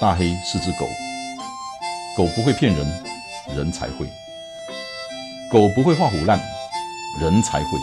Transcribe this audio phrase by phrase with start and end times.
[0.00, 0.88] 大黑是只狗，
[2.16, 2.86] 狗不会骗人，
[3.54, 4.06] 人才会；
[5.52, 6.40] 狗不会画虎烂，
[7.20, 7.78] 人才会；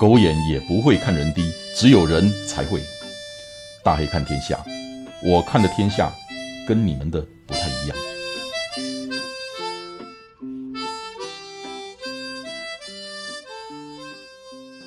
[0.00, 2.80] 狗眼也不会看人低，只有人才会。
[3.82, 4.64] 大黑看天下，
[5.24, 6.08] 我看的天下
[6.68, 7.96] 跟你们的不太一样。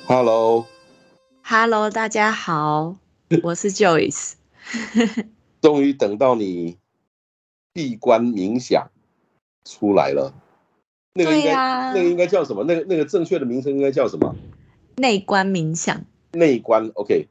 [0.06, 2.96] Hello，Hello，大家好，
[3.42, 4.32] 我是 Joyce。
[5.60, 6.78] 终于等到你
[7.72, 8.90] 闭关冥想
[9.64, 10.32] 出来了，
[11.14, 12.62] 那个应该那个应该叫什么？
[12.64, 14.36] 那个那个正确的名称应该叫什么？
[14.96, 16.04] 内观冥想。
[16.32, 17.28] 内观，OK。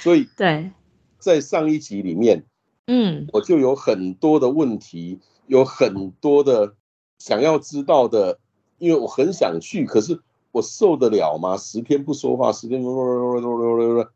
[0.00, 0.70] 所以对，
[1.18, 2.44] 在上一集里面，
[2.86, 6.74] 嗯，我就有很多的问题，有很多的
[7.18, 8.38] 想要知道的，
[8.78, 10.20] 因为我很想去，可是
[10.52, 11.56] 我受得了吗？
[11.56, 14.06] 十天不说话，十天，所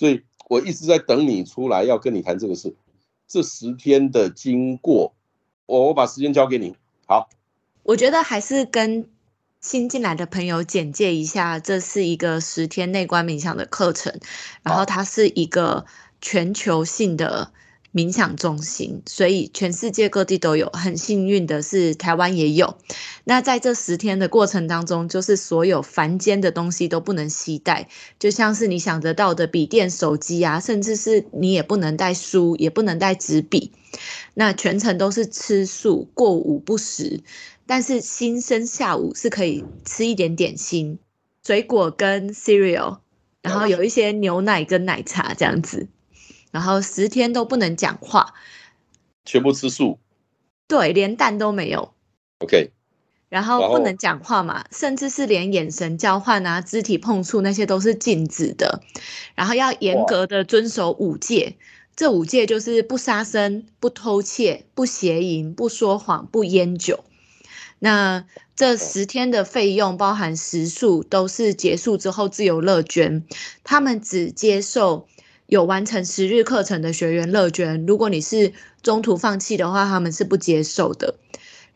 [0.00, 0.22] 以。
[0.46, 2.76] 我一直在等你出来，要跟你谈这个事。
[3.26, 5.14] 这十天的经过，
[5.66, 6.76] 我我把时间交给你。
[7.06, 7.28] 好，
[7.82, 9.08] 我觉得还是跟
[9.60, 14.20] 新进来的朋友简介一下，这是一个十天内观冥想的课程，
[14.62, 15.86] 然后它是一个
[16.20, 17.52] 全球性的。
[17.94, 20.68] 冥想中心，所以全世界各地都有。
[20.72, 22.76] 很幸运的是，台湾也有。
[23.22, 33.70] 那在这十天的过程当中，就是所有凡间的东西都不能携带，就像是你想得到的笔电、手机啊，甚至是你也不能带书，也不能带纸笔。
[34.34, 37.20] 那全程都是吃素，过午不食。
[37.66, 40.98] 但是新生下午是可以吃一点点心、
[41.46, 42.98] 水果跟 cereal，
[43.40, 45.86] 然后有一些牛奶跟奶茶这样子。
[46.54, 48.32] 然后十天都不能讲话，
[49.24, 49.98] 全部吃素，
[50.68, 51.92] 对，连蛋都没有。
[52.38, 52.70] OK，
[53.28, 58.80] 然后不能讲话嘛，甚至是连眼神交换啊、肢体碰触那些都是禁止的。
[59.34, 61.56] 然后要严格的遵守五戒，
[61.96, 67.02] 这五戒就是不杀生、不偷窃、不邪淫、不说谎、不烟酒。
[67.80, 73.26] 那这十天的费用包含食宿，都是结束之后自由乐捐，
[73.64, 75.08] 他们只接受。
[75.54, 81.14] 有完成十日课程的学员乐捐，如果你是中途放弃的话，他们是不接受的。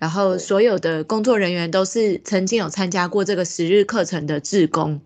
[0.01, 5.01] 然后所有的工作人员都是曾经有参加过这个十日课程的志工，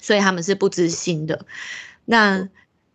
[0.00, 1.46] 所以他们是不知心的。
[2.04, 2.48] 那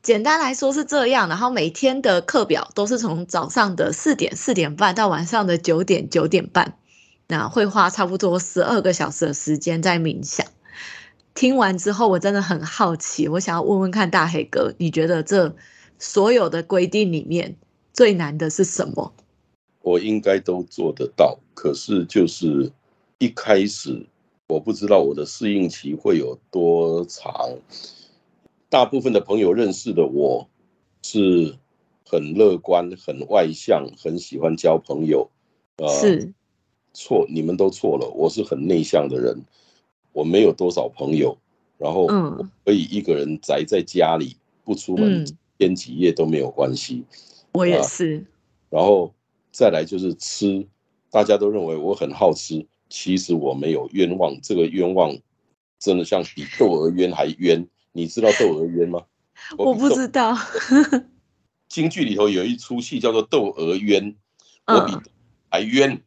[0.03, 6.77] 简单来说是这样，然后每天的课表都是从早上的四点四点半到晚上的九点九点半，
[7.27, 10.45] 那会花差不多十二个小时的时间在冥想。
[11.35, 15.53] 听完之后，我真的很好奇，我想要问问看大黑哥，你觉得这
[15.99, 17.55] 所有的规定里面
[17.93, 19.13] 最难的是什么？
[19.81, 22.71] 我应该都做得到，可是就是
[23.19, 24.07] 一开始
[24.47, 27.31] 我不知道我的适应期会有多长。
[28.69, 30.47] 大部分的朋友认识的我
[31.03, 31.55] 是
[32.05, 35.29] 很乐观、很外向、很喜欢交朋友。
[35.99, 36.33] 是
[36.93, 39.37] 错，你们都错了，我是很内向的人。
[40.15, 41.37] 我没有多少朋友，
[41.77, 42.07] 然后
[42.63, 45.25] 可以一个人宅在家里不出门，
[45.57, 47.03] 天几夜都没有关系。
[47.51, 48.25] 我也是。
[48.69, 49.13] 然后
[49.51, 50.65] 再来就是吃，
[51.11, 54.39] 大家都认为我很好吃，其实我没有冤枉。
[54.41, 55.13] 这个冤枉
[55.79, 57.67] 真的像比窦娥冤还冤。
[57.91, 59.03] 你知道窦娥冤吗？
[59.59, 60.33] 我不知道。
[61.67, 64.13] 京剧里头有一出戏叫做《窦娥冤》，
[64.65, 64.93] 我比
[65.49, 66.01] 还冤。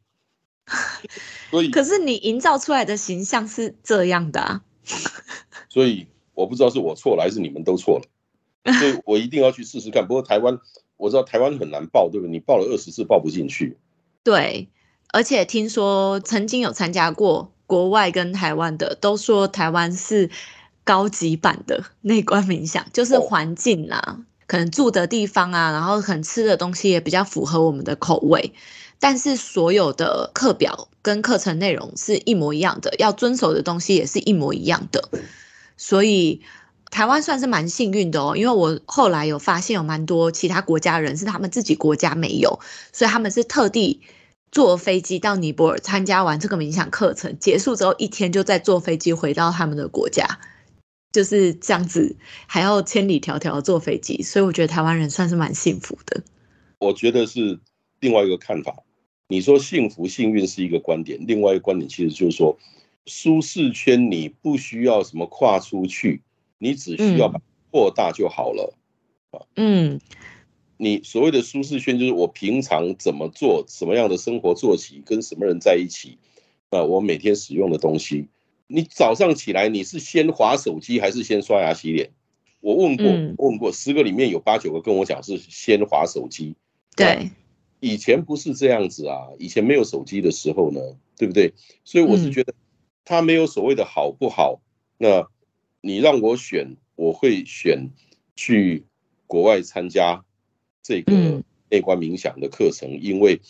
[1.50, 4.62] 所以，可是你营造出来的形象是这样的啊。
[5.69, 10.06] 所以我不知道是我错了还是你们都错了， 所以我一定要去试试看。
[10.06, 10.59] 不过台湾
[10.97, 12.31] 我知道台湾很难报，对不对？
[12.31, 13.76] 你报了二十次报不进去。
[14.25, 14.69] 对，
[15.12, 20.30] 而且听说曾经有参加过国外跟台湾的，都说台湾是
[20.84, 28.54] 高级版的内观冥想， 就是环境啊，可能住的地方啊，然后可能吃的东西也比较符合我们的口味。
[29.00, 35.09] 但是所有的课表跟课程内容是一模一样的，要遵守的东西也是一模一样的，
[35.77, 36.42] 所以
[36.91, 38.36] 台湾算是蛮幸运的哦。
[38.36, 42.59] 因为我后来有发现有蛮多其他国家人是他们自己国家没有，
[42.92, 44.00] 所以他们是特地
[44.50, 50.41] 坐飞机到尼泊尔参加完这个冥想课程，结束之后一天就再坐飞机回到他们的国家，
[51.12, 52.16] 就是这样子，
[52.47, 56.22] 还要千里迢迢坐飞机，所以我觉得台湾人算是蛮幸福的。
[56.78, 57.60] 我觉得是
[58.01, 58.74] 另外一个看法。
[59.28, 62.59] 你说幸福幸运是一个观点，另外一个观点其实就是说，
[63.04, 66.22] 舒适圈你不需要什么跨出去，
[66.57, 67.41] 你只需要把
[67.71, 68.75] 扩大就好了
[69.30, 69.45] 啊。
[69.57, 70.01] 嗯，
[70.78, 76.16] 你所谓的舒适圈就是我平常怎么做，什么样的生活作息，跟什么人在一起
[76.71, 78.28] 啊，我每天使用的东西。
[78.66, 82.10] 你早上起来你是先划手机还是先刷牙洗脸？
[82.60, 83.07] 我问过，
[83.47, 86.54] 问过十个里面有八九个跟我讲是先划手机。
[86.97, 87.30] 对，
[87.80, 90.80] 以前不是这样子啊，以前没有手机的时候呢，
[91.16, 91.53] 对不对？
[91.84, 92.54] 所以我是觉得
[93.04, 94.60] 他没有所谓的好不好。
[94.97, 95.28] 那
[95.80, 97.91] 你让我选，我会选
[98.34, 98.84] 去
[99.27, 100.25] 国外参加
[100.83, 103.41] 这个内观冥想的课程，因为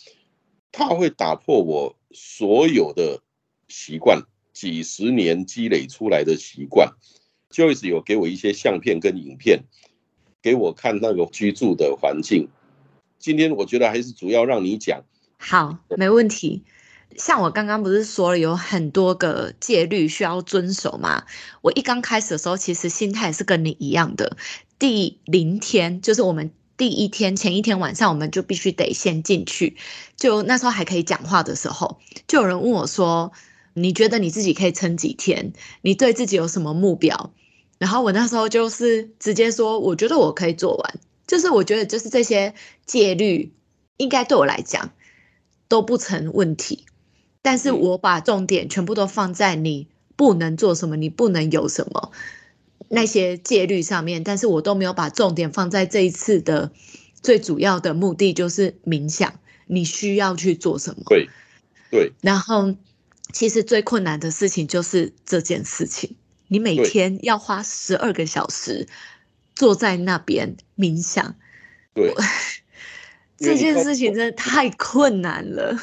[0.71, 3.23] 它会打破我所有的
[3.69, 4.23] 习惯，
[4.53, 6.93] 几十年积累出来的习惯。
[7.51, 9.65] Joyce 有给我一些相片跟影片，
[10.43, 12.49] 给我看那个居住的环境。
[13.19, 15.03] 今天我觉得还是主要让你讲。
[15.37, 16.65] 好，没问题。
[17.17, 21.25] 像我刚刚不是说了有很多个戒律需要遵守吗？
[21.63, 24.37] 我一刚开始的时候，其实心态是跟你一样的。
[24.79, 29.77] 第零天就是我们第一天前一天晚上，我们就必须得先进去。
[30.17, 31.99] 就那时候还可以讲话的时候，
[32.29, 33.33] 就有人问我说
[33.75, 35.53] ：“你觉得你自己可以撑几天？
[35.83, 37.33] 你对自己有什么目标？”
[37.79, 40.95] 然后我那时候就是直接说：“我觉得我可以做完。”
[41.29, 42.55] 就是我觉得就是这些
[42.85, 43.53] 戒律
[43.99, 44.91] 应该对我来讲
[45.69, 46.87] 都不成问题。
[47.41, 49.87] 但是我把重点全部都放在你
[50.17, 52.11] 不能做什么，你不能有什么
[52.89, 56.73] 那些戒律上面，但是我都没有把重点放在这一次的
[57.23, 59.39] 最主要的目的，就是冥想。
[59.71, 61.03] 你需要去做什么？
[61.09, 61.29] 对，
[61.91, 62.13] 对。
[62.23, 62.75] 然后，
[63.35, 66.17] 其实最困难的事情就是这件事情，
[66.49, 68.89] 你每天要花十二个小时
[69.59, 71.35] 坐在那边冥想。
[71.93, 72.15] 对，
[73.37, 75.77] 这件事情真的太困难了。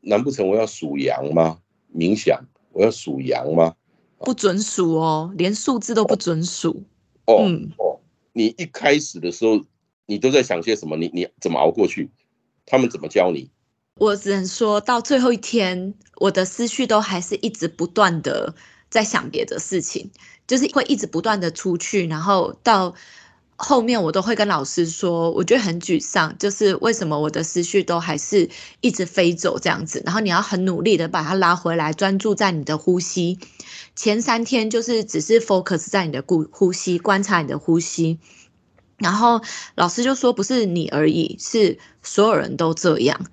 [0.00, 1.58] 难不成我要数羊吗？
[1.94, 2.42] 冥想，
[2.72, 3.74] 我要数羊吗？
[4.20, 6.84] 不准数哦，连数字都不准数。
[7.26, 7.44] 哦
[7.76, 8.00] 哦，
[8.32, 9.62] 你一开始的时候，
[10.06, 10.96] 你都在想些什么？
[10.96, 12.08] 你你怎么熬过去？
[12.64, 13.50] 他们怎么教你？
[13.96, 18.54] 我只能说到最后一天，我的思绪都还是一直不断的
[18.92, 20.12] 在想别的事情，
[20.46, 22.94] 就是会一直不断的出去，然后到。
[23.64, 28.50] 后面我都会跟老师说，我觉得很沮丧，就是为什么我的思绪都还是
[28.80, 33.38] 一直飞走这样子，然后你要很努力的把它拉回来，专注在你的呼吸。
[33.94, 38.18] 前三天就是只是 focus 在你的呼呼吸，观察你的呼吸。
[38.96, 39.40] 然后
[39.76, 43.26] 老师就说，不是你而已，是所有人都这样。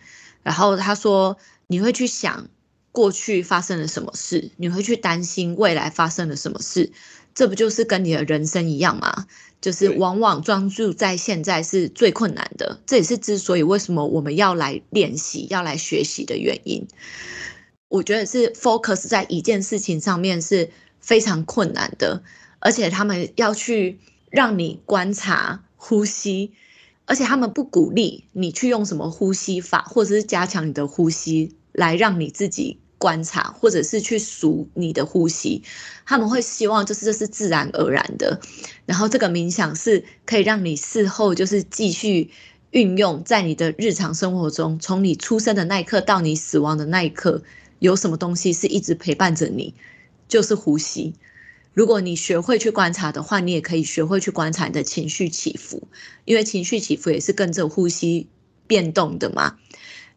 [0.44, 2.50] 然后他说，你会去想
[2.92, 6.92] 过去发生了什么事，你会去担心未来发生了什么事，
[7.34, 9.28] 这不就是跟你的人生一样吗？
[9.62, 16.88] 就是往往专注在现在是最困难的，这也是之所以为什么我们要来练习、要来学习的原因。
[17.90, 20.70] 我觉得是 focus 在一件事情上面是
[21.02, 22.24] 非常困难的，
[22.60, 24.00] 而且他们要去
[24.30, 26.54] 让你观察呼吸，
[27.06, 32.78] 而且他们不鼓励你去用什么呼吸法，或者是加强你的呼吸来让你自己。
[33.02, 35.64] 观察，或者是去数你的呼吸，
[36.06, 38.42] 他们会希望就是这是自然而然的，
[38.86, 42.30] 然后这个冥想是可以让你事后就是继续
[42.72, 47.42] 运用在你的日常生活中，从你出生的那一刻到你死亡的那一刻，
[47.80, 49.74] 有什么东西是一直陪伴着你，
[50.28, 51.14] 就是呼吸。
[51.74, 55.88] 如果你学会去观察的话，你也可以学会去观察你的情绪起伏，
[56.26, 58.28] 因为情绪起伏也是跟着呼吸
[58.68, 59.56] 变动的嘛。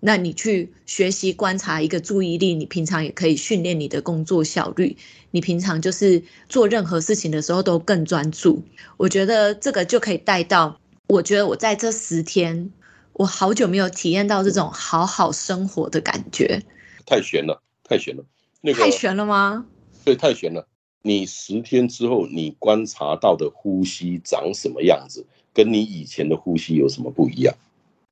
[0.04, 4.96] 那你去学习观察一个注意力，你平常也可以训练你的工作效率。
[5.30, 8.64] 你平常就是做任何事情的时候都更专注。
[8.96, 12.72] 我觉得这个就可以带到，我觉得我在这十天，
[13.12, 16.60] 我好久没有体验到这种好好生活的感觉。
[17.06, 18.24] 太悬了，太悬了，
[18.60, 19.66] 那个太悬了吗？
[20.04, 20.66] 对，太悬了。
[21.02, 25.24] 你十天之后，你观察到的呼吸长什么样子，
[25.54, 27.54] 跟你以前的呼吸有什么不一样？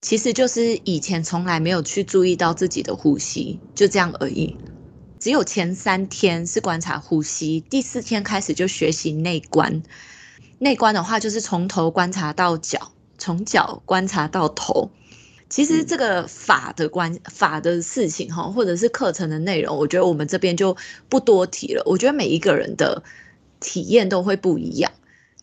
[0.03, 4.57] 其实就是以前从来没有去注意到自己的呼吸，就这样而已。
[5.19, 9.83] 只有前三天是观察呼吸，第四天开始就学习内观。
[10.59, 14.91] 内观的话，就是从头观察到脚，从脚观察到头。
[15.51, 20.75] 其实这个法的观法的事情哈，或者是课程的内容，我觉得我们这边就
[21.11, 21.83] 不多提了。
[21.85, 23.03] 我觉得每一个人的
[23.59, 24.91] 体验都会不一样，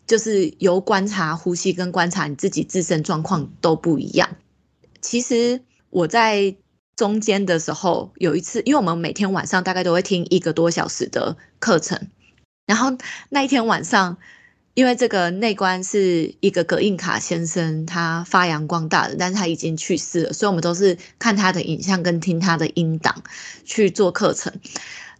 [0.06, 4.28] 就是由观察呼吸跟观察你自己自身状况都不一样。
[5.08, 6.54] 其实我在
[6.94, 12.08] 中间的时候有一次，因为我们每天晚上大概都会听一个多小时的课程，
[12.66, 12.94] 然后
[13.30, 14.18] 那一天晚上，
[14.74, 23.22] 因为这个内观是一个葛印卡先生他发扬光大的，但是他已经去世了，所以我们都是看他的影像跟听他的音档
[23.64, 24.52] 去做课程。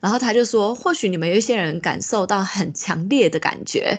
[0.01, 3.99] 然后他就说，或许你们有一些人感受到很强烈的感觉，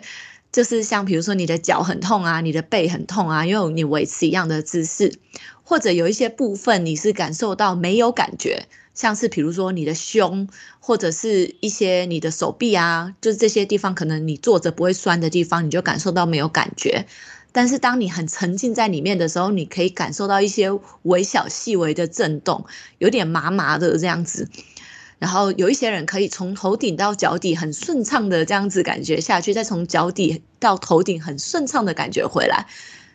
[0.51, 5.19] 就是像比如说你的脚很痛啊，你的背很痛啊，因为你维持一样的姿势。
[5.63, 8.65] 或者有一些部分你是感受到没有感觉，
[8.95, 17.05] 像是比如说你的胸，或者是一些你的手臂啊，就是这些地方可能你坐着不会酸的地方，你就感受到没有感觉。
[17.51, 20.71] 但是当你很沉浸在里面的时候，你可以感受到一些
[21.03, 22.65] 微小细微的震动，
[22.97, 24.49] 有点麻麻的这样子。
[25.19, 32.65] 然后有一些人可以从头顶到脚底很顺畅的这样子感觉下去，再从脚底到头顶很顺畅的感觉回来。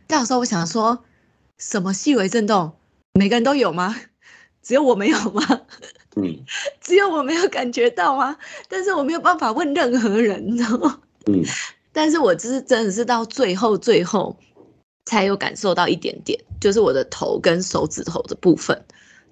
[0.07, 1.03] 但有时候我想说，
[1.59, 2.73] 什么细微震动，
[3.15, 3.97] 每个人都有吗？
[4.63, 5.63] 只有我没有吗？
[6.17, 6.45] 嗯
[6.81, 8.37] 只有我没有感觉到吗？
[8.69, 11.01] 但是我没有办法问任何人，你知道吗？
[11.27, 11.43] 嗯
[11.93, 14.37] 但是我只是真的是到最后最后
[15.07, 18.85] 才有感受到一点点，就是我的头跟手指头的部分，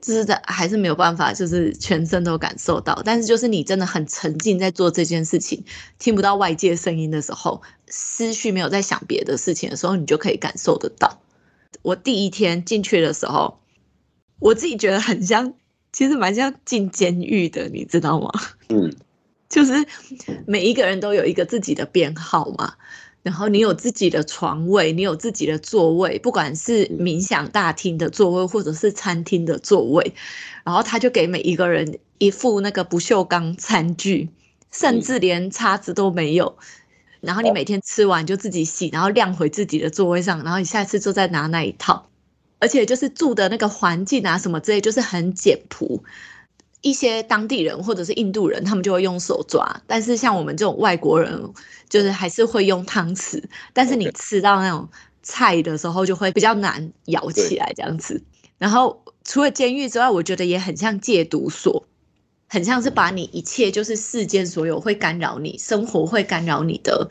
[0.03, 3.01] 就是在还是没有办法，就是全身都感受到。
[3.05, 5.65] 但是就是你真的很沉浸在做这件事情，
[5.99, 11.23] 听不到外界声音的时候，思绪没有在想别的事情的时候，你就可以感受得到。
[11.83, 13.61] 我第一天进去的时候，
[14.41, 15.55] 我自己觉得很像，
[15.93, 18.31] 其实蛮像进监狱的，你知道吗？
[18.69, 18.93] 嗯
[19.49, 19.87] 就是
[20.47, 22.75] 每一个人都有一个自己的编号嘛，
[23.23, 30.13] 然后你有自己的床位，你有自己的座位，不管是冥想大厅的座位，或者是餐厅的座位，
[30.65, 34.29] 然后他就给每一个人一副那个不锈钢餐具，
[34.71, 36.57] 甚至连叉子都没有。
[37.21, 42.09] 然后你每天吃完就自己洗，然后晾回自己的座位上，然后你下次就再拿那一套。
[42.59, 46.03] 而且就是住的那个环境啊什么之类，就是很简朴。
[46.83, 51.53] 一些当地人或者是印度人，他们就会用手抓，但是像我们这种外国人，
[51.89, 53.43] 就是还是会用汤匙。
[53.73, 54.89] 但是你吃到那种
[55.23, 58.23] 菜的时候，就会比较难咬起来这样子。
[58.59, 61.87] 然后除了监狱之外，我觉得也很像戒毒所，
[62.49, 67.09] 很像是把你一切就是世间所有会干扰你生活、会干扰你的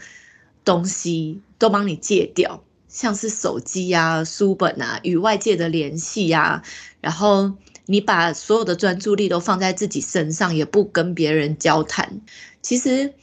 [0.66, 6.62] 东西都帮你戒掉，像是手机啊、书本啊、与外界的联系啊，
[7.00, 7.54] 然后
[7.92, 12.22] 你把所有的专注力都放在自己身上，也不跟别人交谈。
[12.62, 13.14] 其实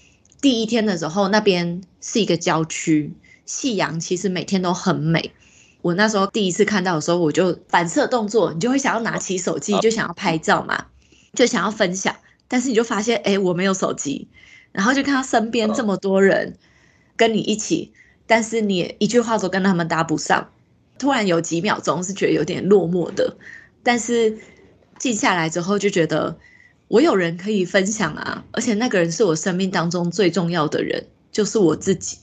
[0.43, 3.15] 第一天的时候，那边是一个郊区，
[3.47, 5.33] 夕阳其实每天都很美。
[5.81, 10.87] 我那时候第一次看到的时候，我就反射动作，你就会想要拿起手机，就想要拍照嘛，
[11.33, 12.15] 就想要分享。
[12.47, 14.29] 但是你就发现，哎，我没有手机，
[14.73, 16.59] 然后就看到身边这么多人
[17.17, 17.93] 跟你一起，
[18.27, 20.51] 但是你一句话都跟他们搭不上。
[20.99, 23.37] 突然有几秒钟是觉得有点落寞的，
[23.85, 24.37] 但是
[24.99, 26.39] 静下来之后就觉得
[26.89, 32.19] 我有人可以分享啊，而且那个人是我生命当中最重要的人，就是我自己。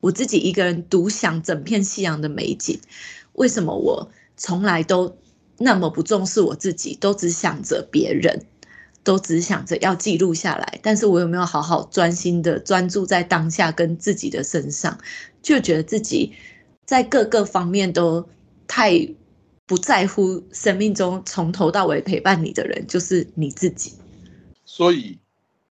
[0.00, 2.78] 我自己一个人独享整片夕阳的美景，
[3.32, 5.16] 为什么我从来都
[5.56, 8.44] 那么不重视我自己，都只想着别人，
[9.02, 10.78] 都只想着要记录下来？
[10.82, 14.98] 但是我有没有好好专心的专注在当下跟自己的身上？
[15.42, 16.34] 就觉得自己
[16.84, 18.28] 在各个方面都
[18.66, 19.08] 太
[19.66, 23.92] 不在乎生命中从头到尾陪伴你的人，就是你自己。
[24.64, 25.18] 所以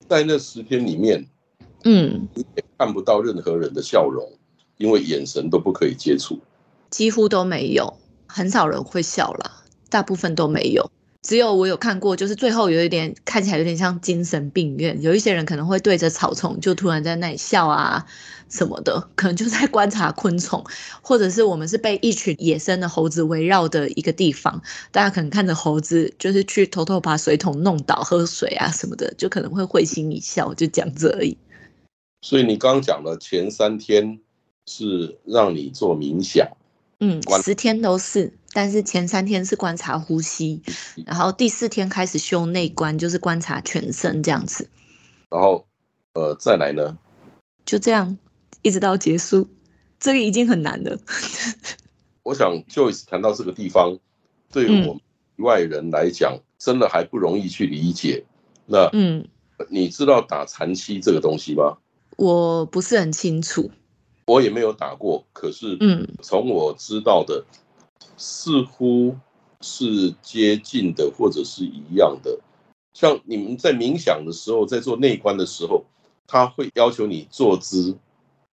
[0.08, 1.26] 在那十天里面，
[1.84, 4.28] 嗯，你也看不到任何人的笑容，
[4.76, 6.40] 因为眼神都不可以接触。
[6.90, 10.90] 几乎都没有，很少人会笑了，大部分都没有。
[11.26, 18.06] 只有我有看过，就是最后有一点看起来有点像精神病院，有一些人可能会对着草丛就突然在那里笑啊
[18.48, 20.64] 什么的，可能就在观察昆虫，
[21.02, 31.36] 或者是我们是被一群野生的猴子围绕的一个地方，大家可能看着猴子就是去偷偷把水桶弄倒喝水啊什么的，就可能会会心一笑，就这样子而已。
[32.22, 34.20] 所以你刚讲的前三天
[34.68, 36.46] 是让你做冥想，
[36.98, 40.62] 嗯，十天都是，但是前三天是观察呼吸，
[41.04, 44.68] 然后第四天开始修内观，就是观察全身这样子，
[45.28, 45.66] 然后
[46.14, 46.96] 呃再来呢，
[47.66, 48.16] 就这样
[48.62, 49.46] 一直到结束，
[50.00, 50.98] 这个已经很难了。
[52.24, 53.98] 我想 Joyce 谈到这个地方，
[54.50, 55.00] 对于我们
[55.36, 58.24] 外人来讲，真的还不容易去理解。
[58.64, 59.28] 那嗯，
[59.68, 61.76] 你知道打禅期这个东西吗？
[62.16, 63.70] 我不是很清楚。
[64.26, 67.44] 我也没有打过，可是嗯从我知道的，
[68.16, 69.16] 似乎
[69.60, 72.40] 是接近的，或者是一样的。
[72.92, 75.84] 像你们在冥想的时候，在做内观的时候，
[76.26, 77.96] 他会要求你坐姿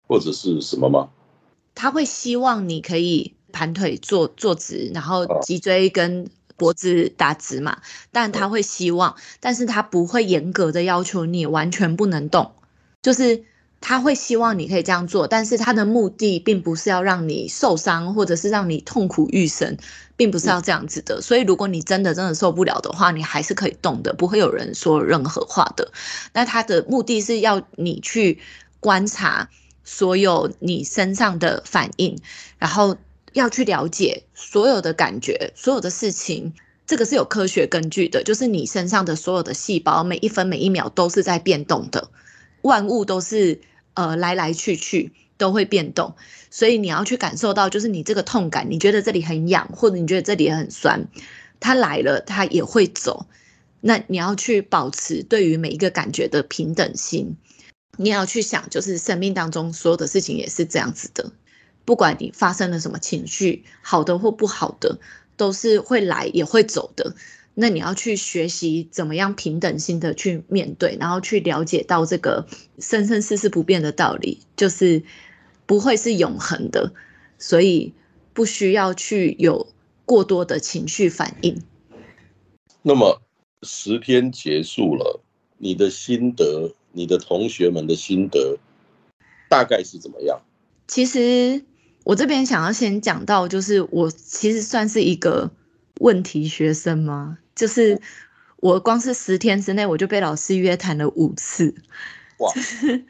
[0.06, 1.08] 或者是什么吗？
[1.74, 7.80] 他会希望你可以盘腿坐坐直，然后哦脊椎跟脖子打直嘛。
[8.10, 12.52] 但他会希望，但是他不会严格的要求你完全不能动，
[13.00, 13.44] 就是
[13.82, 19.76] 他会希望你可以这样做，但是他的目的并不是要让你受伤，或者是让你痛苦欲生，
[20.16, 21.20] 并不是要这样子的。
[21.20, 25.92] 所以如果你真的真的受不了的话，你还是可以动的，不会有人说任何话的。
[26.32, 28.38] 那他的目的是要你去
[28.80, 29.50] 观察。
[29.84, 32.16] 所有你身上的反应，
[32.56, 32.96] 然后
[33.32, 36.54] 要去了解所有的感觉，所有的事情，
[36.86, 42.08] 这个是有科学根据的，就是你身上的所有的细胞，每一分每一秒都是在变动的，
[42.62, 43.60] 万物都是
[43.94, 46.14] 呃来来去去，都会变动，
[46.50, 51.08] 所以你要去感受到，就是你这个痛感，你觉得这里很痒，或者你觉得这里很酸，
[51.60, 53.26] 它来了，它也会走。
[53.80, 57.36] 那你要去保持对于每一个感觉的平等心，
[57.96, 61.32] 你要去想，就是生命当中所有的事情也是这样子的，
[61.84, 64.98] 不管你发生了什么情绪，好的或不好的，
[65.36, 67.16] 都是会来也会走的。
[67.54, 72.46] 那你要去学习怎么样平等心的去面对，然后去了解到这个
[72.78, 75.02] 生生世世不变的道理，就是
[75.66, 76.92] 不会是永恒的，
[77.38, 77.92] 所以
[78.32, 79.68] 不需要去有
[80.04, 81.62] 过多的情绪反应。
[82.82, 83.20] 那么。
[83.64, 85.20] 十天结束了，
[85.58, 88.58] 你的心得，你的同学们的心得，
[89.48, 90.40] 大概是怎么样？
[90.88, 91.64] 其实
[92.02, 95.48] 我这边想要先讲到，就是我其实算是一个
[96.02, 97.38] 问题学生吗？
[97.54, 98.00] 就是
[98.56, 101.74] 我光是十天之内，我就被老师约谈了五次。
[102.38, 102.52] 哇！
[102.54, 103.04] 就是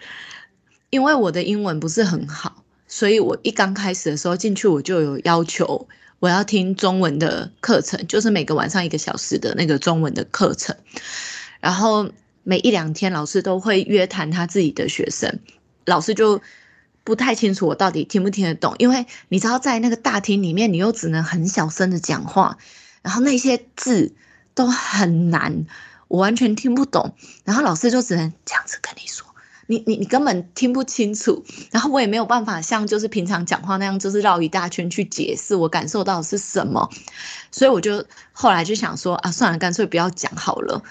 [0.91, 5.89] 因为我的英文不是很好，所以我一刚开始的时候进去，我就有要求。
[6.21, 10.77] 我要听中文的课程，就是每个晚上一个小时的那个中文的课程，
[11.59, 12.09] 然后
[12.45, 15.41] 每一两天老师都会约谈他自己的学生，
[15.85, 16.41] 老师就
[17.03, 22.57] 不太清楚我到底听不听得懂，因为你知道在那个大厅里面，你又只能很小声的讲话，
[23.03, 24.15] 然后那些字
[24.55, 25.67] 都很难，
[26.09, 29.27] 我完全听不懂，然后老师就只能这样子跟你说。
[29.69, 36.91] 你你你根本听不清楚，然后我也没有办法像就是平常讲话那样，就是绕一大圈去解释我感受到是什么，
[37.51, 40.83] 所以我就后来就想说啊，算了，干脆不要讲好了。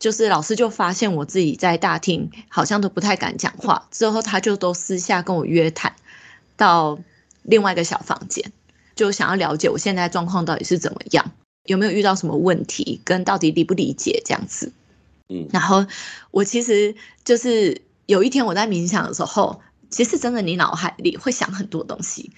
[0.00, 5.94] 就是老师就发现我自己在大厅好像都不太敢讲话，之后他就都私下跟我约谈
[6.56, 6.98] 到
[7.42, 8.52] 另外一个小房间，
[8.96, 11.30] 就想要了解我现在状况到底是怎么样，
[11.64, 14.72] 有没有遇到什么问题，跟到底理不理解这样子。
[15.28, 15.86] 嗯，然后
[16.30, 17.82] 我其实就是。
[18.06, 22.32] 有一天我在冥想的时候，其实真的你脑海里会想很多东西。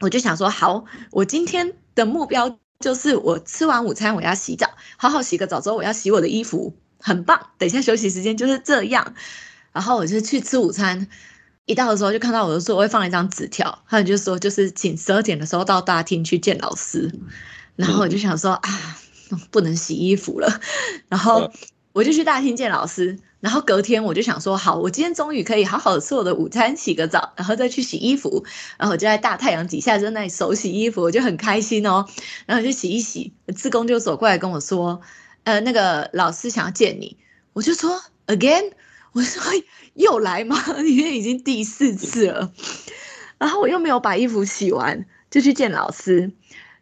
[0.00, 4.68] 我就想说，好，我今天的目标就是我吃完午餐我要洗澡，
[4.98, 7.46] 好好洗个澡之后我要洗我的衣服，很棒。
[7.56, 9.14] 等一下休息时间就是这样，
[9.72, 11.08] 然后我就去吃午餐。
[11.64, 17.10] 一到的时候就看到我的座位放了一张纸条，他就说就是请十二点的时候到大厅去见老师。
[17.80, 18.98] 然后我就想说啊，
[19.50, 20.60] 不能洗衣服了，
[21.08, 21.50] 然后
[21.92, 23.18] 我就去大厅见老师。
[23.40, 28.44] 然后隔天我就想说，好，我今天终于可以好好吃我的午餐，洗个澡，然后再去洗衣服。
[28.76, 32.06] 然后我就在大太阳底下在那里手洗衣服，我就很开心哦。
[32.44, 35.00] 然后就洗一洗，志工就走过来跟我说，
[35.44, 37.16] 呃，那个老师想要见你。
[37.54, 38.72] 我就说 again，
[39.12, 39.42] 我说
[39.94, 40.62] 又来吗？
[40.84, 42.52] 因为已经第四次了。
[43.38, 46.30] 然后我又没有把衣服洗完，就去见老师。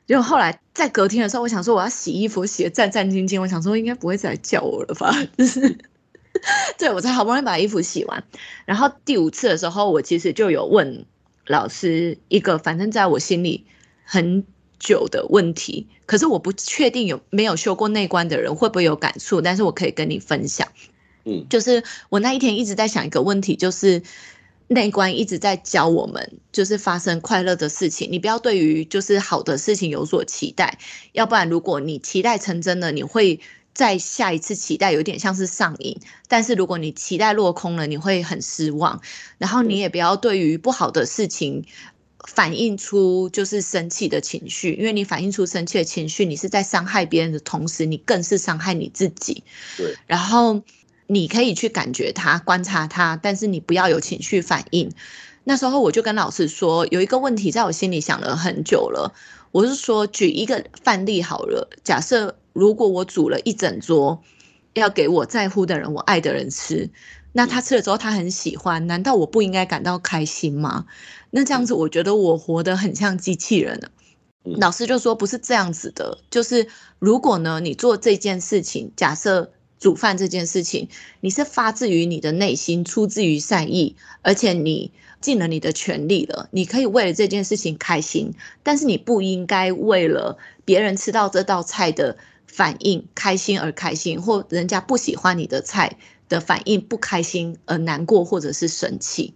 [0.08, 3.40] 就后来在隔天的时候，我想说我要洗衣服，洗的战战兢兢。
[3.40, 5.14] 我想说应该不会再来叫我了吧？
[5.36, 5.78] 就是。
[6.78, 8.22] 对，我才好不容易把衣服洗完，
[8.64, 11.04] 然后第五次的时候，我其实就有问
[11.46, 13.66] 老师一个，反正在我心里
[14.04, 14.44] 很
[14.78, 20.68] 久的问题，可是我不确定有没有修过内观的人会不会有感触，但是我可以跟你分享。
[21.24, 24.02] 嗯，就是我那一天一直在想一个问题，就是
[24.68, 30.78] 内观一直在教我们，就是发生快乐的事情，你不要对于就是好的事情有所期待，
[31.12, 33.40] 要不然如果你期待成真了，你会。
[33.74, 39.00] 在下一次期待有点像是上瘾，但是如果你期待落空了，你会很失望。
[39.38, 41.64] 然后你也不要对于不好的事情
[42.26, 49.44] 反映出就是生气的情绪，因为你反映出生气的情绪，你是在伤害别人的同时，你更是伤害你自己。
[49.76, 49.94] 对。
[50.08, 50.60] 然后
[51.08, 54.92] 你可以去感觉它、观察它，但是你不要有情绪反应。
[55.42, 59.12] 那时候我就跟老师说，有一个问题在我心里想了很久了。
[59.50, 62.36] 我是说，举一个范例好了，假设。
[62.54, 64.20] 如果我煮了一整桌，
[64.74, 66.90] 要给我在乎的人、我爱的人吃，
[67.30, 70.86] 那他吃了之后他很喜欢，难道我不应该感到开心吗？
[71.30, 73.90] 那这样子，我觉得我活得很像机器人了。
[74.56, 76.66] 老师就说不是这样子的，就是
[76.98, 80.88] 如果呢，你做这件事情，假设煮饭这件事情，
[81.20, 92.16] 你是发自于你的内心，出自于善意，而且你尽了你的全力了，你可以为了这件事情开心，但是你不应该为了别人吃到这道菜的。
[92.50, 99.34] 反应开心而开心，或人家不喜欢你的菜的反应不开心而难过或者是生气，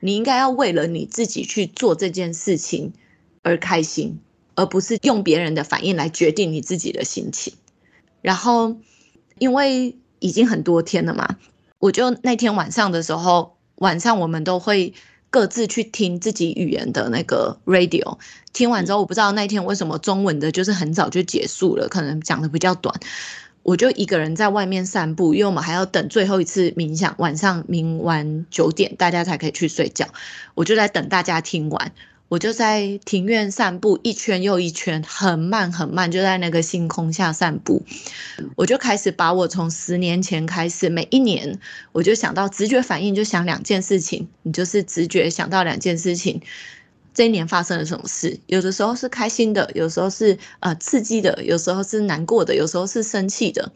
[0.00, 2.94] 你应该要为了你自己去做这件事情
[3.42, 4.18] 而开心，
[4.56, 7.54] 而不是用别人的反应来决定你自己的心情。
[8.22, 8.76] 然后，
[9.38, 11.36] 因为已经很多天了嘛，
[11.78, 14.94] 我就那天晚上的时候，晚上我们都会。
[15.30, 18.18] 各自去听自己语言的那个 radio，
[18.52, 22.94] 听完之后，我不知道那天为什么中文的就是很早就结束了，可能讲的比较短。
[23.64, 30.06] 我就一个人在外面散步，因为我们还要等最后一次冥想，晚上冥完九点，大家才可以去睡觉。
[30.54, 31.90] 我就在等大家听完，
[32.28, 37.84] 我就在庭院散步，一圈又一圈，很慢很慢，就在那个星空下散步。
[38.56, 41.60] 我就开始把我从十年前开始，每一年
[41.92, 46.40] 我就想到直觉反应，就想两件事情，你就是直觉想到两件事情。
[47.12, 48.40] 这一年发生了什么事？
[48.46, 53.70] 有的时候是开心的，有时候是呃刺激的，有时候是难过的，有时候是生气的。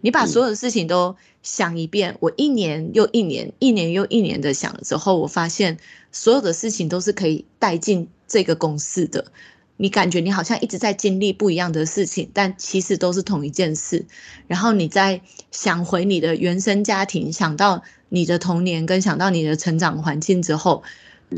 [0.00, 1.14] 你把所有的事情都
[1.48, 5.78] 想一遍，我一年又一年，一年又一年的想了之后，我发现
[6.12, 9.32] 所有的事情都是可以带进这个公式的。
[9.78, 14.04] 你感觉你好像一直在经历不一样的事情，但其实都是同一件事。
[14.46, 20.82] 然后你在想回你的原生家庭，想到你的童年，跟想到你的成长环境之后，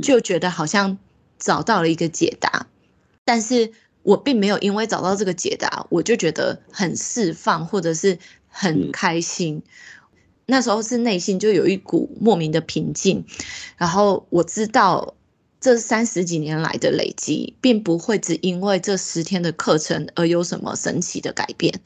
[0.03, 0.99] 就觉得好像。
[1.43, 2.67] 找到了一个解答，
[3.25, 9.63] 但是我并没有因为找到这个解答，我就觉得很释放或者是很开心。
[10.51, 13.25] 那时候是内心就有一股莫名的平静，
[13.79, 15.15] 然后我知道
[15.61, 21.81] 这三十几年来的累积，并不会只因为这十天的课程而有什么神奇的改变。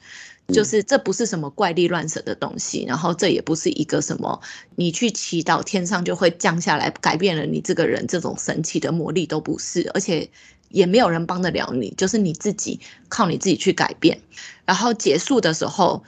[0.49, 4.39] 就是这不是什么怪力乱神的东西，然后这也不是一个什么
[4.77, 10.29] 你去祈祷天上就会降下来改变了你这个人这种神奇的魔力都不是，而且
[10.69, 14.21] 也没有人帮得了你，就是你自己靠你自己去改变。
[14.67, 16.05] 然后结束的时候，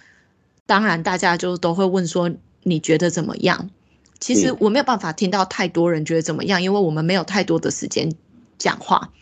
[0.66, 2.30] 当然大家就都会问说
[2.68, 3.70] 你觉得怎么样？
[4.18, 8.12] 其实我没有办法听到太多人觉得怎么样，因为我们没有太多的时间
[8.58, 9.12] 讲话。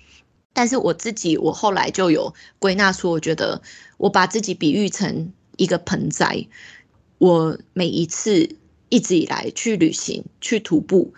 [0.54, 3.60] 但是我自己，我后来就有归纳出，我觉得
[3.98, 6.46] 我把自己比喻成一个盆栽。
[7.18, 8.56] 我每一次
[8.88, 11.12] 一直以来去旅行、去徒步，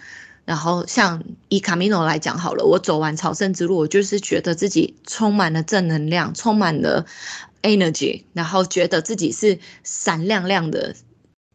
[0.44, 7.06] 然后像以卡米诺来讲好了，我走完朝圣之路，我就是觉得自己充满了正能量，充满了
[7.62, 10.96] energy，然后觉得自己是闪亮亮的，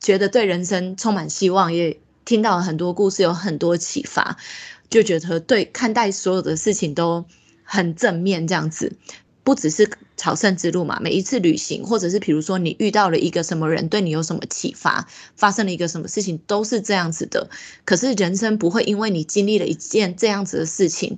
[0.02, 4.36] 觉得对人生充满希望，也听到了很多故事，有很多启发，
[4.90, 7.24] 就觉得对看待所有的事情都。
[7.64, 8.98] 很正面这样子，
[9.46, 17.50] 不只是朝圣之路嘛，每一次旅行，或者是比如说你遇到了一个什么人，对你有什么启发，发生了一个什么事情，都是这样子的。
[17.86, 21.18] 可是人生不会因为你经历了一件这样子的事情，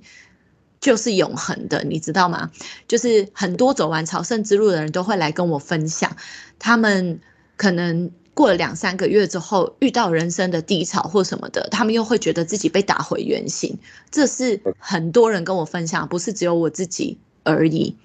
[0.79, 2.51] 就是永恒的，你知道吗？
[2.87, 6.15] 就是很多走完朝圣之路的人都会来跟我分享，
[6.59, 7.19] 他们
[7.57, 8.11] 可能。
[8.35, 13.77] 过了两三个月之后，遇到人生的低潮或什么的，他们又会觉得自己被打回原形。
[14.09, 17.95] 这是很多人跟我分享，不是只有我自己而已。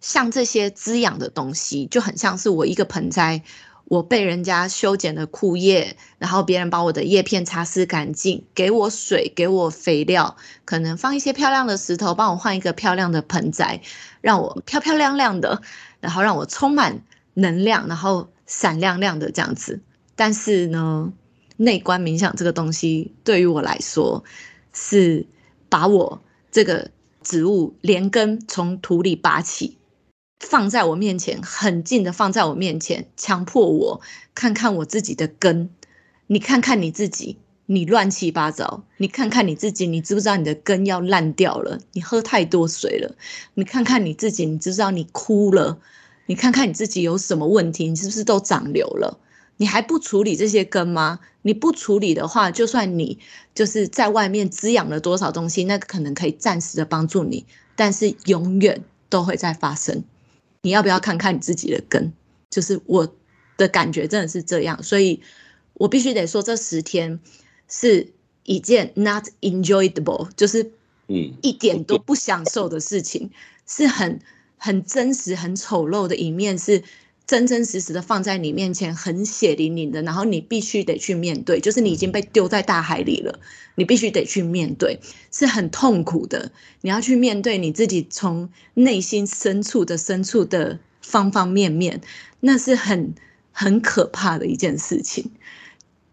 [0.00, 3.42] 像这些滋养的东西，就很像是我一个盆栽，
[3.84, 13.82] 我被人家修剪的枯叶，然后别人把我的叶片擦拭干净，给我水，给我肥料，可能放一些漂亮的石头，帮我换一个漂亮的盆栽，
[14.20, 15.62] 让我漂漂亮亮的，
[16.00, 17.02] 然后让我充满
[17.34, 18.28] 能量，然后。
[18.50, 19.80] 闪亮亮的这样子，
[20.16, 21.12] 但是呢，
[21.56, 24.24] 内观冥想这个东西对于我来说，
[24.72, 25.24] 是
[25.68, 26.90] 把我这个
[27.22, 29.78] 植物连根从土里拔起，
[30.40, 34.00] 放在我面前，很近的放在我面前，强迫我
[34.34, 35.70] 看看我自己的根。
[36.26, 38.82] 你看看你自己，你乱七八糟。
[38.96, 41.78] 你看看你自己，你知不知道你的根要烂掉了？
[41.92, 43.14] 你喝太多水了。
[43.54, 45.78] 你看看你自己，你知不知道你哭了？
[46.30, 47.88] 你看看你自己有什么问题？
[47.88, 49.18] 你是不是都长瘤了？
[49.56, 51.18] 你还不处理这些根吗？
[51.42, 53.18] 你不处理的话，就算你
[53.52, 60.04] 就是在外面滋养了多少东西，那可能可以暂时的帮助你，但是永远都会在发生。
[60.62, 62.12] 你要不要看看你自己的根？
[62.48, 63.12] 就是我
[63.56, 65.20] 的感觉真的是这样，所以
[65.74, 67.18] 我必须得说，这十天
[67.66, 68.12] 是
[68.44, 70.70] 一件 not enjoyable，就是
[71.08, 73.32] 嗯一点都不享受的事情，
[73.66, 74.20] 是很。
[74.62, 76.82] 很真实、很丑陋的一面是
[77.26, 83.40] 真真实实的放在你面前，很血淋淋的，然后你必须得去面对，就是你已经被丢在大海里了，
[83.76, 85.00] 你必须得去面对，
[85.32, 86.52] 是很痛苦的。
[86.82, 92.02] 你要去面对你自己从内心深处的深处的方方面面，
[92.40, 93.14] 那是很
[93.52, 95.30] 很可怕的一件事情。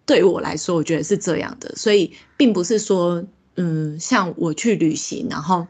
[0.05, 5.67] 对我来说，我觉得是这样的，所以并不是说，嗯，像我去旅行，然后。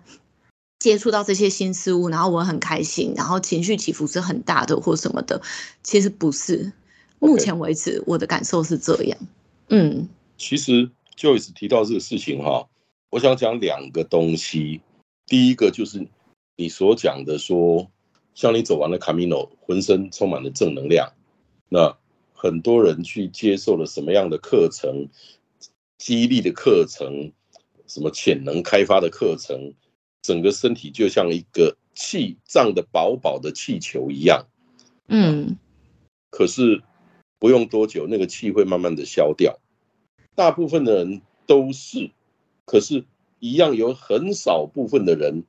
[0.79, 5.41] 接触到这些新事物，然后我很开心，然后情绪起伏是很大的或什么的，
[5.83, 6.71] 其实不是。
[7.19, 9.17] 目前为止，我的感受是这样。
[9.69, 12.67] 嗯，其实 Joyce 提到这个事情哈，
[13.09, 14.81] 我想讲两个东西。
[15.25, 16.07] 第一个就是
[16.55, 17.89] 你所讲的说，
[18.35, 21.11] 像你走完了 Camino，浑身充满了正能量。
[21.69, 21.97] 那
[22.33, 25.09] 很多人去接受了什么样的课程？
[25.97, 27.31] 激励的课程，
[27.87, 29.73] 什么潜能开发的课程？
[30.27, 34.45] 整个身体就像一个气胀的饱饱的气球一样，
[35.07, 35.57] 嗯，
[36.29, 36.83] 可是
[37.39, 39.57] 不用多久，那个气会慢慢的消掉。
[40.35, 42.11] 大部分的人都是，
[42.65, 43.05] 可是，
[43.39, 45.45] 一样有很少部分的人，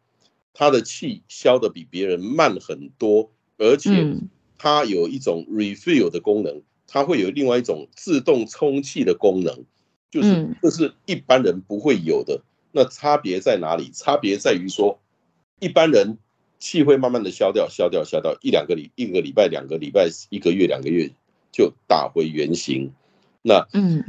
[0.54, 3.90] 他的气消的比别人慢很多，而且
[4.58, 9.64] 他有一种 refill 的功能，它会有另外一种自动充气的功能，
[10.08, 12.40] 就是这是一般人不会有的。
[12.78, 13.90] 那差别在哪里？
[13.92, 15.00] 差别在于说，
[15.58, 16.16] 一般人
[16.60, 21.10] 气会慢慢的消掉，消掉，消掉，一两个礼，一个礼拜，两个礼拜，一个月，两个月
[21.50, 22.92] 就打回原形。
[23.42, 24.04] 那嗯，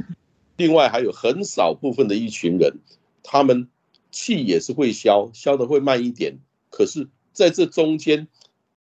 [0.56, 2.78] 另外还有很少部分的一群人，
[3.24, 3.66] 他们
[4.12, 6.38] 气也是会消，消的会慢一点，
[6.70, 8.28] 可是在这中间，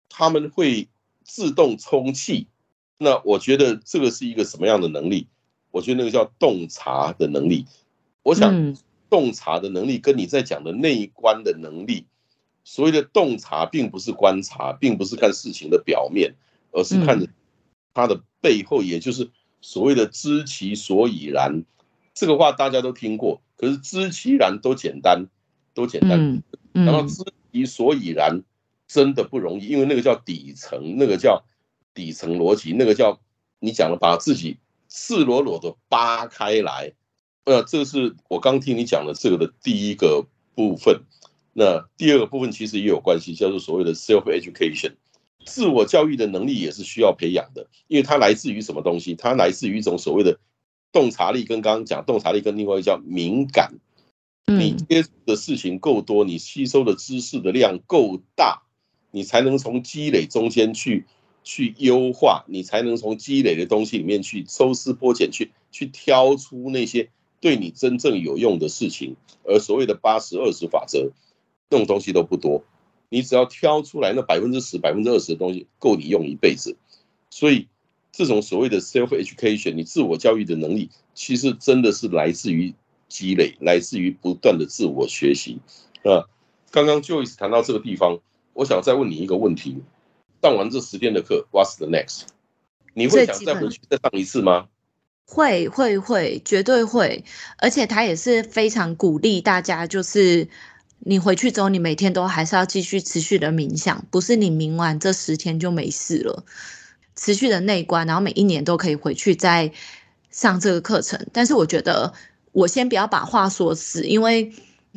[0.09, 0.89] 他们会
[1.23, 2.47] 自动充气。
[2.97, 5.27] 那我觉得这个是一个什么样的能力？
[5.71, 7.65] 我觉得那个叫洞察的能力。
[8.23, 8.75] 我想。
[9.11, 12.07] 洞察的能力跟你在讲的内观的能力，
[12.63, 16.33] 所谓的洞察并不是观察，并不是看事情的表面，
[16.71, 17.21] 而是看
[17.93, 21.65] 它的背后，也就是所谓的知其所以然。
[22.13, 25.27] 这个话大家都听过，可是知其然都简单，
[25.73, 26.41] 都简单。
[26.71, 28.43] 然后知其所以然
[28.87, 31.43] 真的不容易，因为那个叫底层，那个叫
[31.93, 33.19] 底层逻辑，那个叫
[33.59, 36.93] 你讲了把自己赤裸裸的扒开来。
[37.43, 41.01] 那这个是我刚听你讲的这个的第一个部分，
[41.53, 44.93] 那第二个部分其实也有关系，叫做所谓的 self education，
[45.45, 49.15] 自我教育的能力也是需要培养的，因为它来自于什么东西？
[49.15, 50.39] 它来自于一种所谓的
[50.91, 53.73] 洞察力，跟刚刚讲洞察力，跟另外一个叫敏感。
[54.45, 58.61] 你接触的事情够多，你吸收的知识的量够大，
[59.09, 61.05] 你才能从积累中间去
[61.43, 67.09] 去优化，你才能从积累的东西里面去抽丝剥茧，去去挑出那些。
[67.41, 71.11] 对你真正有用的事情，而所谓的八十二十法则，
[71.69, 72.63] 这种东西都不多，
[73.09, 76.77] 你只要挑出来那百分之十、百分之二十的东西，够你用一辈子。
[77.31, 77.67] 所以，
[78.11, 82.73] 这种所谓的 self education，你自我教育的能力，其实真的是来自于
[83.07, 85.59] 积累，来自于不断的自我学习。
[86.03, 86.29] 啊，
[86.69, 88.19] 刚刚 Joyce 谈到这个地方，
[88.53, 89.77] 我想再问你一个问题：
[90.41, 92.23] 上完这十天的课，What's the next？
[92.93, 94.67] 你会想再回去再上一次吗？
[95.25, 97.23] 会会会，绝对会，
[97.57, 100.47] 而且他也是非常鼓励大家，就是
[100.99, 106.43] 你回去之后，你每天都还是要继续持续的冥想，不是你冥完这十天就没事了，
[107.15, 109.71] 持续的内观，然后每一年都可以回去再
[110.31, 111.25] 上这个课程。
[111.31, 112.13] 但是我觉得，
[112.51, 114.51] 我先不要把话说死，因为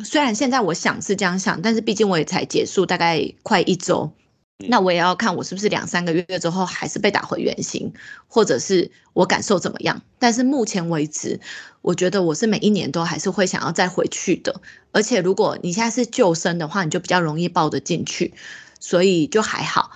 [0.04, 4.12] 虽然现在我想是这样想，但是毕竟我也才结束大概快一周。
[4.58, 7.92] 那我也要看我是不是两三个月之后还是被打回原形，
[8.28, 10.00] 或者是我感受怎么样。
[10.18, 11.40] 但是目前为止，
[11.82, 14.60] 我觉得我是每一年都还是会想要再回去的。
[14.92, 18.32] 而且如果你现在是救生的话，你就比较容易抱得进去，
[18.78, 19.90] 所以就还好。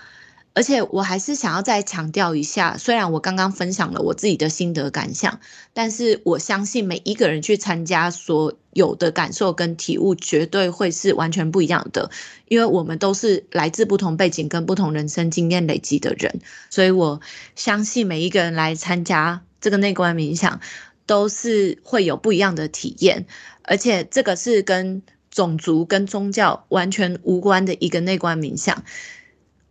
[0.59, 5.39] 而且我还是想要再强调一下，虽然我刚刚分享了我自己的心得感想，
[5.73, 12.11] 但是我相信每一个人去参加所有的感受跟体悟，绝对会是完全不一样的，
[12.49, 16.41] 因为我们都是来自不同背景跟不同人生经验累积的人，
[16.71, 17.21] 所以我
[17.55, 20.61] 相信每一个人来参加这个内观冥想，
[21.07, 23.27] 都是会有不一样的体验，
[23.63, 28.83] 而且这个是跟种族跟宗教完全无关的一个内观冥想。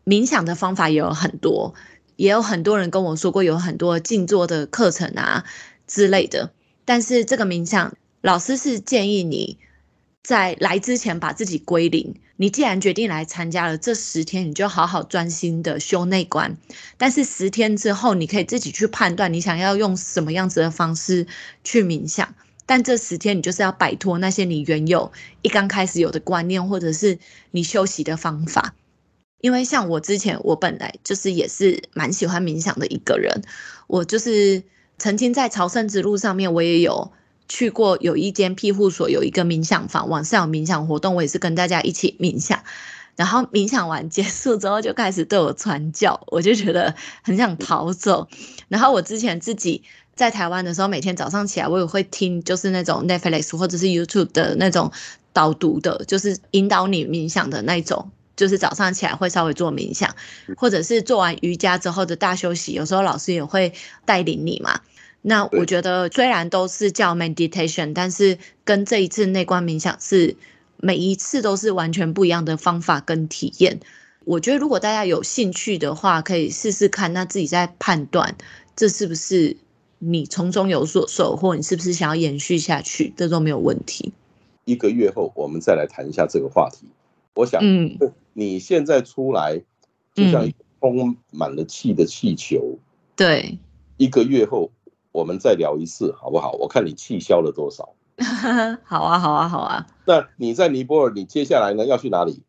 [0.07, 1.73] 冥想的方法也有很多，
[2.15, 5.43] 也有很多人跟我说过有很多静坐的课程啊
[5.85, 6.53] 之类的。
[6.85, 9.57] 但是这个冥想，老师是建议你
[10.23, 12.15] 在来之前把自己归零。
[12.37, 16.55] 你既然决定来参加了这十天，你就好好专心的修内观。
[16.97, 21.27] 但是十天之后，你可以自己去判断你想要用什么样子的方式
[21.65, 22.33] 去冥想。
[22.65, 27.17] 但这十天你就是要摆脱那些你原有一刚开始有的观念，或者是
[27.51, 28.75] 你休息的方法。
[29.39, 33.41] 因为像我之前，我本来就是也是蛮喜欢冥想的一个人。
[33.87, 34.63] 我就是
[34.97, 37.11] 曾经在朝圣之路上面，我也有
[37.47, 42.63] 去过有一间庇护所，有一个冥想房，晚上有冥想活动，我也是跟大家一起冥想。
[43.15, 48.27] 然后冥想完结束之后，就开始对我传教，我就觉得很想逃走。
[48.67, 49.83] 然后我之前自己
[50.15, 54.91] 在台湾的时候，每天早上起来，我也会听就是那种 Netflix 或者是 YouTube 的那种
[55.33, 58.11] 导读的，就是引导你冥想的那种。
[58.37, 60.15] 就是早上起来会稍微做冥想，
[60.55, 63.73] 或者是做完瑜伽之后的大休息，有时候老师也会
[64.05, 64.79] 带领你嘛。
[65.23, 70.37] 那我觉得虽然都是叫 meditation，但是跟这一次内观冥想是
[70.77, 73.81] 每一次都是完全不一样的方法跟体验。
[74.23, 78.35] 我觉得如果大家有兴趣的话，可以试试看，那自己在判断
[78.75, 79.57] 这是不是
[79.99, 84.13] 你从中有所收获，你是不是想要延续下去，这都没有问题。
[84.65, 86.85] 一个月后我们再来谈一下这个话题。
[87.37, 87.97] 我想，嗯。
[88.33, 89.63] 你现在出来，
[90.13, 90.47] 就像
[90.79, 92.77] 充满了气的气球，
[93.15, 93.57] 对，
[93.97, 94.69] 一个月后
[95.11, 96.51] 我们再聊一次，好不好？
[96.51, 97.95] 我看你气消了多少。
[98.85, 99.87] 好啊，好啊，好啊。
[100.05, 102.43] 那你在尼泊尔，你接下来呢要去哪里？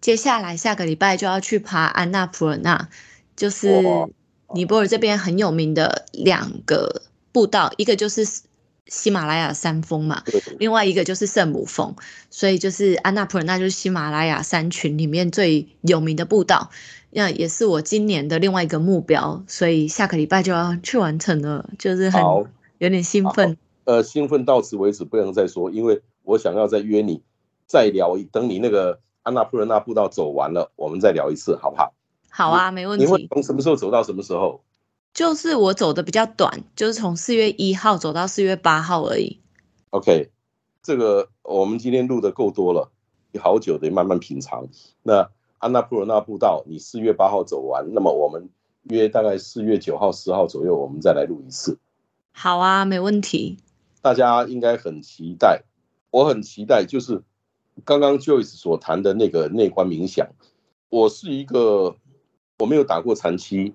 [0.00, 2.88] 接下来下个礼拜就要去爬安娜普尔纳，
[3.36, 3.82] 就是
[4.54, 8.24] 尼泊尔这边很有名的两个步道，一个就是
[8.86, 10.22] 喜马拉雅山峰嘛，
[10.58, 11.94] 另外一个就是圣母峰，
[12.30, 16.70] 所以就是安娜普尔纳就是喜马拉雅山群里面最有名的步道，
[17.10, 22.22] 那也是我今年的另外一个目标，所以下个礼拜就要去完成了，就是很
[22.78, 23.56] 有点兴奋。
[23.84, 27.22] 呃，兴奋到此为止，不能再说，因为我想要再约你，
[27.66, 28.16] 再聊。
[28.30, 31.92] 等你那个安娜普尔纳步道走完了，我们再聊一次，好不好？
[32.30, 33.04] 好啊，没问题。
[33.04, 34.60] 你会从什么时候走到什么时候？
[35.16, 39.40] 就是我走的比较短，就是从四月一号走到四月八号而已。
[39.88, 40.30] OK，
[40.82, 42.90] 这个我们今天录的够多了，
[43.32, 44.68] 你好久得慢慢品尝。
[45.02, 48.50] 那安娜普罗纳步道你四月八号走完，那么我们
[48.82, 51.78] 约大概四月九号、十号左右，我们再来录一次。
[52.32, 53.56] 好啊，没问题。
[54.02, 55.62] 大家应该很期待，
[56.10, 57.22] 我很期待，就是
[57.86, 60.28] 刚刚 Joyce 所谈的那个内观冥想。
[60.90, 61.96] 我是一个
[62.58, 63.72] 我没有打过禅期，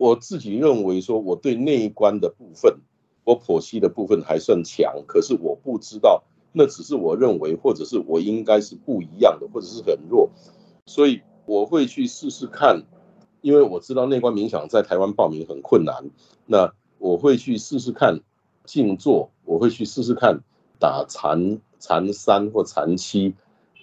[0.00, 2.78] 我自己认为说我对内观的部分，
[3.22, 10.30] 我剖析的部分还算强，可是我不知道那只是我认为，或者是我应该是不一样的，或者是很弱，
[10.86, 12.82] 所以我会去试试看，
[13.42, 16.08] 因为我知道内观冥想在台湾报名很困难，
[16.46, 18.20] 那我会去试试看。
[18.64, 20.40] 静坐，我会去试试看
[20.78, 23.34] 打禅禅三或禅七，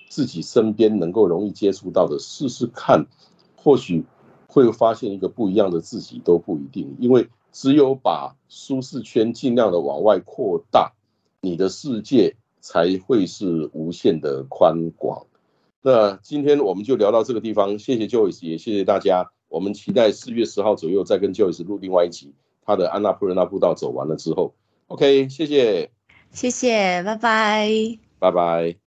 [0.08, 3.06] 自己身边能够容易接触到的试试看，
[3.56, 4.06] 或许
[4.66, 6.96] 会发现一个不一样的自己都不一定。
[7.00, 10.94] 因为只有把舒适圈尽量的往外扩大，
[11.42, 15.26] 你的世界才会是无限的宽广。
[15.82, 19.32] 那今天我们就聊到这个地方，谢谢 Joyce，也谢谢大家。
[19.48, 22.34] 我们期待四月十号左右再跟 Joyce 录另外一集，
[22.66, 24.54] 他的安娜普仁纳步道走完了之后。
[24.88, 25.92] OK，谢谢，
[26.32, 28.87] 谢谢，拜拜，拜拜。